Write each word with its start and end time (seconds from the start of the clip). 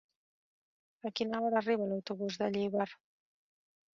A 1.09 1.11
quina 1.19 1.41
hora 1.43 1.59
arriba 1.61 1.89
l'autobús 1.91 2.39
de 2.43 2.49
Llíber? 2.57 2.87